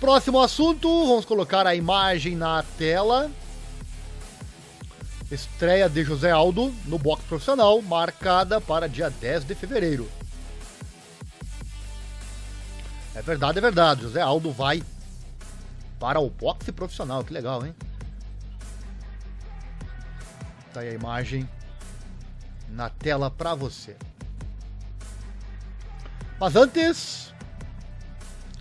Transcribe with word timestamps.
Próximo 0.00 0.40
assunto, 0.40 0.88
vamos 1.06 1.24
colocar 1.24 1.66
a 1.66 1.74
imagem 1.74 2.36
na 2.36 2.62
tela. 2.76 3.30
Estreia 5.30 5.88
de 5.88 6.04
José 6.04 6.30
Aldo 6.30 6.72
no 6.84 6.98
boxe 6.98 7.24
profissional, 7.24 7.80
marcada 7.80 8.60
para 8.60 8.88
dia 8.88 9.08
10 9.08 9.44
de 9.44 9.54
fevereiro. 9.54 10.08
É 13.14 13.22
verdade, 13.22 13.58
é 13.58 13.60
verdade. 13.60 14.02
José 14.02 14.20
Aldo 14.20 14.52
vai 14.52 14.82
para 15.98 16.20
o 16.20 16.28
boxe 16.28 16.70
profissional. 16.70 17.24
Que 17.24 17.32
legal, 17.32 17.64
hein? 17.64 17.74
Tá 20.72 20.80
aí 20.80 20.90
a 20.90 20.92
imagem 20.92 21.48
na 22.68 22.90
tela 22.90 23.30
para 23.30 23.54
você. 23.54 23.96
Mas 26.38 26.56
antes, 26.56 27.33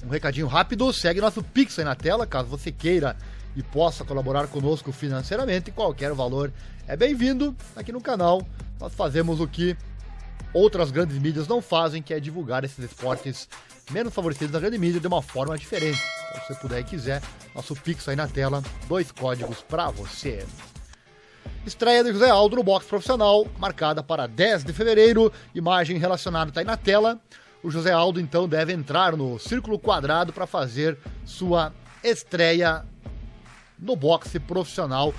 um 0.05 0.09
recadinho 0.09 0.47
rápido, 0.47 0.91
segue 0.91 1.21
nosso 1.21 1.41
Pix 1.41 1.79
aí 1.79 1.85
na 1.85 1.95
tela, 1.95 2.27
caso 2.27 2.47
você 2.47 2.71
queira 2.71 3.15
e 3.55 3.63
possa 3.63 4.03
colaborar 4.03 4.47
conosco 4.47 4.91
financeiramente, 4.91 5.71
qualquer 5.71 6.13
valor 6.13 6.51
é 6.87 6.97
bem-vindo 6.97 7.55
aqui 7.75 7.91
no 7.91 8.01
canal. 8.01 8.45
Nós 8.79 8.93
fazemos 8.93 9.39
o 9.39 9.47
que 9.47 9.77
outras 10.53 10.91
grandes 10.91 11.17
mídias 11.17 11.47
não 11.47 11.61
fazem, 11.61 12.01
que 12.01 12.13
é 12.13 12.19
divulgar 12.19 12.63
esses 12.63 12.79
esportes 12.79 13.47
menos 13.91 14.13
favorecidos 14.13 14.51
da 14.51 14.59
grande 14.59 14.77
mídia 14.77 14.99
de 14.99 15.07
uma 15.07 15.21
forma 15.21 15.57
diferente. 15.57 16.01
Então, 16.29 16.41
se 16.41 16.47
você 16.47 16.59
puder 16.59 16.79
e 16.79 16.83
quiser, 16.83 17.21
nosso 17.55 17.75
Pix 17.75 18.07
aí 18.09 18.15
na 18.15 18.27
tela, 18.27 18.61
dois 18.87 19.11
códigos 19.11 19.61
para 19.61 19.89
você. 19.89 20.45
Estreia 21.65 22.03
de 22.03 22.11
José 22.11 22.29
Aldo 22.29 22.57
no 22.57 22.63
boxe 22.63 22.87
profissional, 22.87 23.47
marcada 23.57 24.03
para 24.03 24.27
10 24.27 24.65
de 24.65 24.73
fevereiro. 24.73 25.31
Imagem 25.55 25.97
relacionada 25.97 26.49
está 26.49 26.61
aí 26.61 26.65
na 26.65 26.75
tela. 26.75 27.19
O 27.63 27.71
José 27.71 27.93
Aldo 27.93 28.19
então 28.19 28.45
deve 28.45 28.73
entrar 28.73 29.15
no 29.15 29.39
círculo 29.39 29.79
quadrado 29.79 30.33
para 30.33 30.45
fazer 30.45 30.97
sua 31.23 31.71
estreia 32.03 32.85
no 33.79 33.95
boxe 33.95 34.37
profissional 34.37 35.13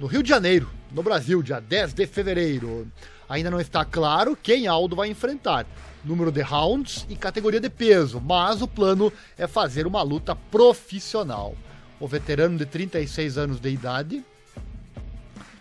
no 0.00 0.08
Rio 0.08 0.20
de 0.20 0.28
Janeiro, 0.28 0.68
no 0.90 1.04
Brasil, 1.04 1.40
dia 1.40 1.60
10 1.60 1.94
de 1.94 2.04
fevereiro. 2.04 2.90
Ainda 3.28 3.48
não 3.48 3.60
está 3.60 3.84
claro 3.84 4.36
quem 4.36 4.66
Aldo 4.66 4.96
vai 4.96 5.08
enfrentar, 5.08 5.66
número 6.04 6.32
de 6.32 6.42
rounds 6.42 7.06
e 7.08 7.14
categoria 7.14 7.60
de 7.60 7.70
peso, 7.70 8.20
mas 8.20 8.60
o 8.60 8.66
plano 8.66 9.12
é 9.38 9.46
fazer 9.46 9.86
uma 9.86 10.02
luta 10.02 10.34
profissional. 10.34 11.54
O 12.00 12.08
veterano 12.08 12.58
de 12.58 12.66
36 12.66 13.38
anos 13.38 13.60
de 13.60 13.70
idade 13.70 14.24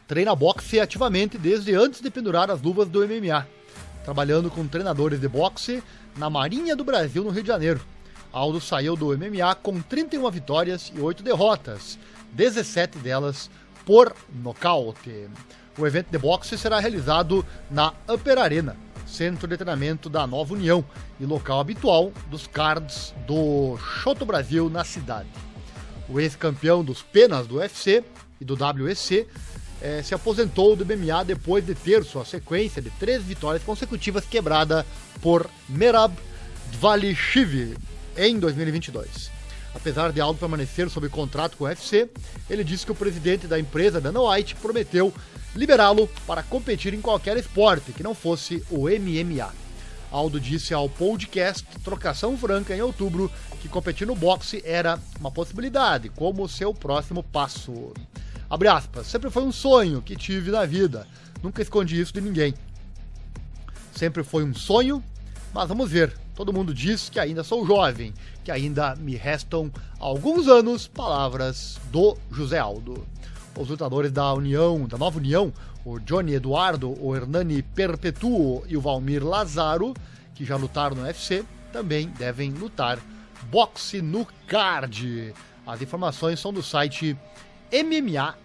treina 0.08 0.36
boxe 0.36 0.80
ativamente 0.80 1.38
desde 1.38 1.75
antes 1.75 2.02
de 2.02 2.09
pendurar 2.09 2.50
as 2.50 2.59
luvas 2.59 2.90
do 2.90 3.08
MMA, 3.08 3.47
trabalhando 4.04 4.50
com 4.52 4.68
treinadores 4.68 5.20
de 5.20 5.28
boxe 5.28 5.84
na 6.18 6.30
Marinha 6.30 6.76
do 6.76 6.84
Brasil, 6.84 7.23
no 7.23 7.30
Rio 7.30 7.44
de 7.44 7.48
Janeiro. 7.48 7.82
Aldo 8.32 8.59
saiu 8.59 8.96
do 8.96 9.18
MMA 9.18 9.56
com 9.56 9.82
31 9.82 10.30
vitórias 10.32 10.92
e 10.96 11.00
8 11.00 11.23
derrotas, 11.23 11.98
17 12.31 12.98
delas 12.98 13.50
por 13.86 14.14
nocaute. 14.42 15.28
O 15.78 15.88
evento 15.88 16.09
de 16.09 16.18
boxe 16.18 16.58
será 16.58 16.80
realizado 16.80 17.46
na 17.70 17.94
Upper 18.08 18.38
Arena, 18.38 18.76
centro 19.06 19.48
de 19.48 19.56
treinamento 19.56 20.09
da 20.09 20.26
Nova 20.28 20.54
União 20.54 20.84
e 21.20 21.26
local 21.26 21.59
habitual 21.59 22.12
dos 22.28 22.48
cards 22.48 23.14
do 23.28 23.78
Shoto 23.78 24.26
Brasil 24.26 24.70
na 24.70 24.84
cidade. 24.84 25.30
O 26.09 26.20
ex-campeão 26.20 26.84
dos 26.84 27.02
penas 27.02 27.48
do 27.48 27.56
UFC 27.56 28.04
e 28.40 28.46
do 28.46 28.56
WEC 28.56 29.28
eh, 29.82 30.02
se 30.04 30.14
aposentou 30.14 30.76
do 30.76 30.86
MMA 30.86 31.24
depois 31.26 31.66
de 31.66 31.76
ter 31.76 32.04
sua 32.04 32.26
sequência 32.26 32.82
de 32.82 32.90
três 32.92 33.24
vitórias 33.24 33.64
consecutivas 33.64 34.26
quebrada 34.26 34.86
por 35.22 35.50
Merab 35.68 36.14
Dvalishvili 36.72 37.78
em 38.18 38.40
2022. 38.40 39.32
Apesar 39.76 40.12
de 40.12 40.22
Aldo 40.22 40.40
permanecer 40.40 40.90
sob 40.90 41.10
contrato 41.10 41.58
com 41.58 41.64
o 41.64 41.68
UFC, 41.68 42.10
ele 42.50 42.64
disse 42.64 42.86
que 42.86 42.92
o 42.92 42.96
presidente 42.96 43.48
da 43.48 43.60
empresa, 43.60 44.00
Dana 44.00 44.22
White, 44.22 44.56
prometeu 44.56 45.14
liberá-lo 45.56 46.08
para 46.28 46.44
competir 46.44 46.94
em 46.94 47.02
qualquer 47.02 47.38
esporte 47.38 47.92
que 47.92 48.03
não 48.03 48.14
fosse 48.14 48.64
o 48.70 48.88
MMA. 48.88 49.52
Aldo 50.12 50.40
disse 50.40 50.76
ao 50.76 50.88
podcast 50.88 51.66
Trocação 51.84 52.38
Franca 52.38 52.76
em 52.76 52.81
outubro 52.81 53.31
que 53.62 53.68
competir 53.68 54.06
no 54.06 54.16
boxe 54.16 54.62
era 54.64 55.00
uma 55.20 55.31
possibilidade, 55.31 56.09
como 56.09 56.47
seu 56.47 56.72
próximo 56.72 57.24
passo. 57.24 57.94
Abre 58.53 58.68
aspas, 58.68 59.08
sempre 59.08 59.31
foi 59.31 59.41
um 59.41 59.52
sonho 59.52 60.00
que 60.00 60.16
tive 60.16 60.52
na 60.52 60.64
vida, 60.64 61.08
nunca 61.41 61.59
escondi 61.59 62.00
isso 62.00 62.14
de 62.14 62.22
ninguém. 62.22 62.53
Sempre 63.96 64.24
foi 64.24 64.44
um 64.44 64.53
sonho, 64.53 65.03
mas 65.52 65.68
vamos 65.68 65.90
ver. 65.90 66.16
Todo 66.36 66.53
mundo 66.53 66.72
diz 66.72 67.09
que 67.09 67.19
ainda 67.19 67.44
sou 67.44 67.66
jovem, 67.66 68.14
que 68.44 68.52
ainda 68.52 68.96
me 68.96 69.16
restam 69.16 69.72
alguns 70.00 70.47
anos. 70.47 70.86
Palavras 70.86 71.80
do 71.91 72.16
José 72.31 72.59
Aldo. 72.59 73.08
Os 73.58 73.69
lutadores 73.69 74.12
da 74.12 74.31
União, 74.31 74.85
da 74.85 75.00
Nova 75.00 75.18
União, 75.18 75.52
o 75.84 75.97
Johnny 75.97 76.35
Eduardo, 76.35 76.96
o 77.03 77.16
Hernani 77.16 77.64
Perpetuo 77.64 78.64
e 78.68 78.78
o 78.78 78.81
Valmir 78.81 79.25
Lazaro, 79.25 79.96
que 80.35 80.46
já 80.46 80.58
lutaram 80.58 80.96
no 80.96 81.02
UFC, 81.02 81.44
também 81.72 82.08
devem 82.20 82.52
lutar 82.52 83.00
boxe 83.50 84.00
no 84.00 84.28
card. 84.46 85.34
As 85.66 85.81
informações 85.81 86.40
são 86.40 86.53
do 86.53 86.62
site 86.62 87.18
MMA 87.73 88.35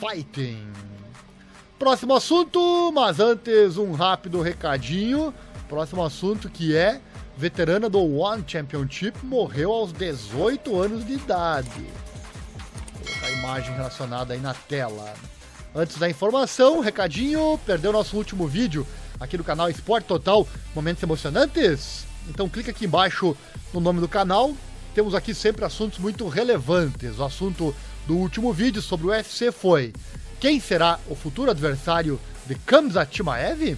Fighting. 0.00 0.66
Próximo 1.78 2.14
assunto, 2.14 2.90
mas 2.90 3.20
antes 3.20 3.76
um 3.76 3.92
rápido 3.92 4.40
recadinho. 4.40 5.34
Próximo 5.68 6.02
assunto 6.02 6.48
que 6.48 6.74
é 6.74 6.98
veterana 7.36 7.90
do 7.90 8.00
One 8.00 8.42
Championship, 8.46 9.26
morreu 9.26 9.70
aos 9.70 9.92
18 9.92 10.80
anos 10.80 11.06
de 11.06 11.12
idade. 11.12 11.86
Vou 12.94 13.04
colocar 13.04 13.26
a 13.26 13.30
imagem 13.30 13.74
relacionada 13.74 14.32
aí 14.32 14.40
na 14.40 14.54
tela. 14.54 15.12
Antes 15.74 15.98
da 15.98 16.08
informação, 16.08 16.80
recadinho, 16.80 17.60
perdeu 17.66 17.92
nosso 17.92 18.16
último 18.16 18.46
vídeo 18.46 18.86
aqui 19.20 19.36
do 19.36 19.44
canal 19.44 19.68
Esporte 19.68 20.06
Total, 20.06 20.48
momentos 20.74 21.02
emocionantes? 21.02 22.06
Então 22.26 22.48
clica 22.48 22.70
aqui 22.70 22.86
embaixo 22.86 23.36
no 23.74 23.80
nome 23.80 24.00
do 24.00 24.08
canal. 24.08 24.54
Temos 24.94 25.14
aqui 25.14 25.34
sempre 25.34 25.62
assuntos 25.62 25.98
muito 25.98 26.26
relevantes. 26.26 27.18
O 27.18 27.24
assunto 27.24 27.74
do 28.06 28.16
último 28.16 28.52
vídeo 28.52 28.82
sobre 28.82 29.06
o 29.06 29.10
UFC 29.10 29.52
foi: 29.52 29.92
quem 30.40 30.58
será 30.60 30.98
o 31.08 31.14
futuro 31.14 31.50
adversário 31.50 32.20
de 32.46 32.54
Kamza 32.54 33.06
Chimaev? 33.10 33.76